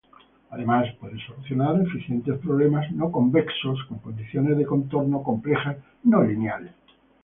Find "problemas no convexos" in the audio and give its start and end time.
2.43-3.77